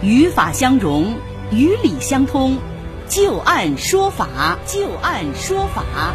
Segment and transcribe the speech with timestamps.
[0.00, 1.16] 与法相融，
[1.50, 2.58] 与理相通，
[3.08, 6.14] 就案说法，就案说法。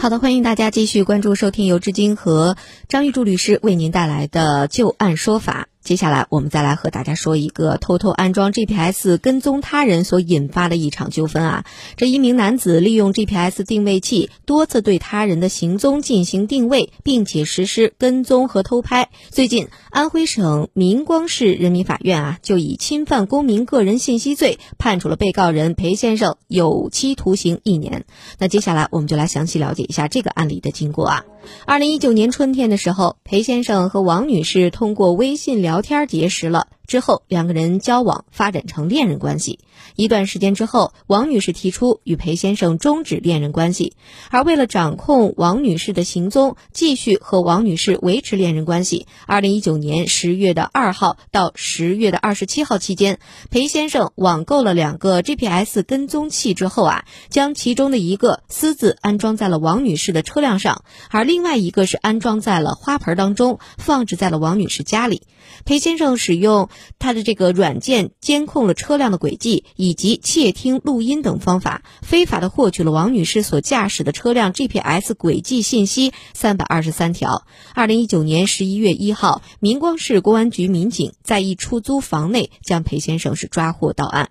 [0.00, 2.56] 好的，欢迎大家继续关注收听由志金和
[2.88, 5.68] 张玉柱律师为您带来的就案说法。
[5.86, 11.64] 接下来，我们再来和大家说一个偷偷安装 GPS 跟踪他人所引发的一场纠纷啊！
[11.96, 19.10] 这一名男子利用 GPS 定位器多次对他人的行踪进行定位，并且实施跟踪和偷拍。
[19.30, 28.06] 最近，安徽省明光市人民法院啊，就以侵犯公民个人信息罪判处了被告人裴先生有期徒刑一年。
[28.40, 31.24] 那接下来，我们就来详细了解一下这个案例的经过啊。
[31.64, 36.68] 二零一九年春天的时候，裴先生和王女士通过微信聊天结识了。
[36.86, 39.58] 之后，两个人交往发展成恋人关系。
[39.94, 43.94] 一段时间之后，王女士提出与裴先生终止恋人关系，
[44.30, 49.06] 而为了掌控王女士的行踪，继续和王女士维持恋人关系。
[49.26, 53.18] 二零一九年十月的二号到十月的二十七号期间，
[53.50, 65.22] 裴先生网购了两个 GPS 跟踪器之后啊，将其中的一个私自安装在了王女士的车辆上，而另外一个是安装在了花盆当中，放置在了王女士家里。
[65.64, 66.68] 裴先生使用
[66.98, 77.46] 他的这个软件监控了车辆的轨迹，以及窃听录音等方法，非法的获取了王女士所驾驶的车辆 GPS 轨迹信息三百二十三条。
[77.74, 84.30] 二零一九年十一月一号，明光市公安局民警在一出租房内将裴先生是抓获到案。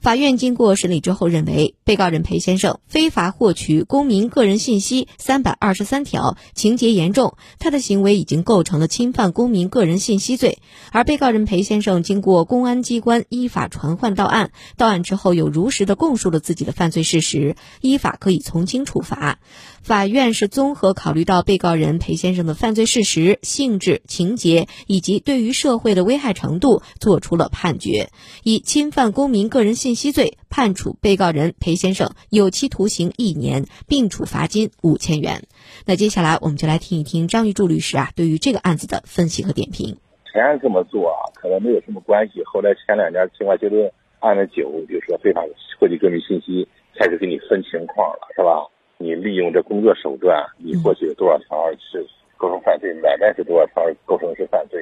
[0.00, 10.58] 法院经过审理之后认为，被告人裴先生非法获取公民个人信息三百二十三条，情节严重，他的行为已经构成了侵犯公民个人信息罪。
[10.90, 19.38] 而被告人裴先生经过公安机关依法传唤到案，到案之后又如实的供述了自己的犯罪事实，依法可以从轻处罚。
[19.82, 28.10] 法院是综合考虑到被告人裴先生的犯罪事实、性质、情节以及对于社会的危害程度，作出了判决，
[28.42, 35.42] 以侵犯公民个人信息罪判处被告人裴先生有期徒刑一年，并处罚金五千元。
[35.86, 39.98] 那接下来我们就来听一听张玉柱律师啊对于这个案子的分析和点评。
[40.32, 45.42] 前这么做啊，可能没有什么关系，后来前两年情况觉得按了久，比如说非法
[45.78, 48.70] 获取个人信息，开始给你分情况了，是吧？
[48.98, 52.06] 你利用这工作手段，你获取多少条是
[52.40, 54.80] 构成犯罪，买卖是多少条构成是犯罪，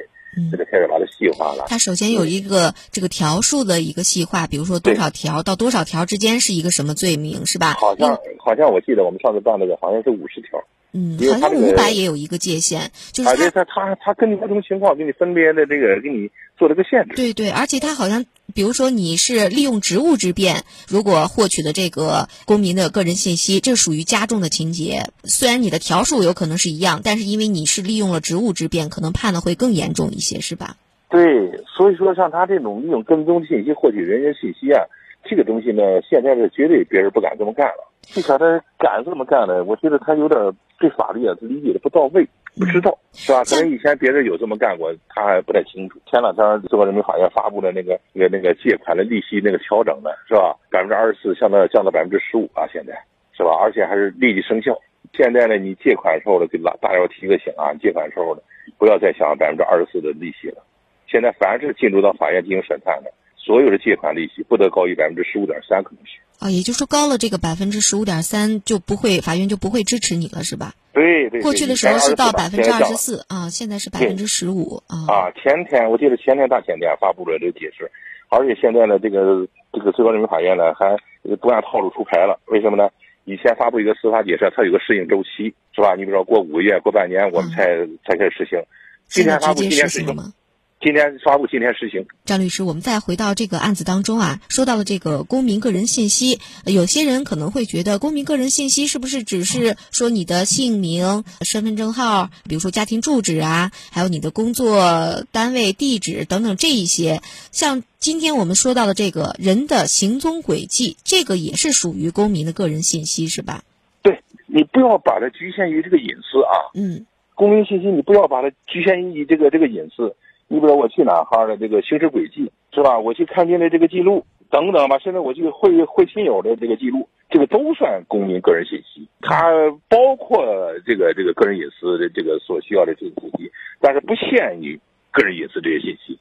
[0.49, 1.65] 这就开始把它细化了。
[1.67, 7.73] 它首先有一个这个条数的一个细化，比如说多少条到多少条之间是一个什么罪名，是吧？
[7.73, 10.57] 好像好像我记得我们上次办那个好像是五十条。
[10.91, 17.15] 嗯，好像五百也有一个界限，就是他他他根据不同情况给你分别的这个给你做了个限制。
[17.15, 25.11] 对对，而且他好像，比如说你是利用职务之便，如果获取的这个公民的个人信息，这属于加重的情节。
[25.23, 30.75] 虽然你的条数有可能是一样，但是因为你是利用了职务之便，可能判的会更严重一些，是吧？
[31.11, 34.85] 对，所以说像他这种利用跟踪信息获取人员信息啊，
[35.29, 37.88] 这个东西呢，现在是绝对别人不敢这么干了。
[38.15, 38.45] 你看他
[38.77, 39.63] 敢这么干呢？
[39.63, 40.39] 我觉得他有点
[40.79, 42.27] 对法律啊他理解的不到位，
[42.57, 43.43] 不知道是吧？
[43.43, 45.99] 可能以前别人有这么干过，他还不太清楚。
[46.09, 50.57] 前两天最高人民法院发布的那个那个那个借款的利息那个调整呢是吧？
[50.71, 52.93] 百分之二十四，降到降到百分之十五啊，现在
[53.33, 53.51] 是吧？
[53.61, 54.75] 而且还是立即生效。
[55.13, 58.41] 现在呢，你借款时候呢，给大大家提个醒啊，借款时候呢，
[58.77, 60.63] 不要再想百分之二十四的利息了。
[61.07, 63.11] 现在凡是进入到法院进行审判的。
[63.43, 70.73] 所有的借款利息不得高于百分之十五点三，可能是啊，也就是说高了这个百分之十五点三就不会，法院就不会支持你了，是吧？
[70.93, 71.41] 对对。
[71.41, 75.07] 过去的时候是到百分之二十四啊，现在是百分之十五啊。
[75.07, 77.89] 啊，前天我记得前天大前天发布了这个解释，
[78.29, 80.95] 而且现在呢，这个这个最高人民法院呢还
[81.37, 82.89] 不按套路出牌了，为什么呢？
[83.25, 85.93] 以前发布一个司法解释，它有个适应周期，是吧？
[85.95, 88.59] 你比如说过五个月、过半年，我们才才开始实行。
[89.07, 90.33] 今天发布，今天实行吗？
[90.81, 92.05] 今天发布，今天实行。
[92.23, 107.21] 张律师，我们再回到这个案子当中啊，说到了这个公民个人信息，有些人可能会觉得，公民个人信息是不是只是说你的姓名、身份证号，比如说家庭住址啊，还有你的工作单位地址等等这一些？
[107.51, 113.63] 像今天我们说到的这个人的行踪轨迹，这个也是属于公民的个人信息，是吧？
[114.01, 116.71] 对，你不要把它局限于这个隐私啊。
[116.73, 117.05] 嗯。
[117.35, 120.15] 公民信息，你不要把它局限于这个这个隐私。
[120.49, 122.97] 你比如我去哪哈的这个行驶轨迹是吧？
[122.97, 124.97] 我去看病的这个记录等等吧。
[124.97, 129.07] 现在我去会会亲友的这个记录，这个都算公民个人信息。
[129.21, 129.51] 它
[129.87, 130.43] 包括
[130.85, 134.79] 这个这个个人隐私的这个所需要的这个信息，但是不限于
[135.11, 136.19] 个人隐私这些信息。